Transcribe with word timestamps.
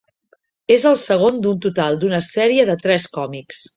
És 0.75 0.85
el 0.91 0.95
segon 1.01 1.37
d'un 1.43 1.59
total 1.65 1.99
d'una 2.05 2.23
sèrie 2.29 2.67
de 2.71 2.77
tres 2.87 3.07
còmics. 3.19 3.63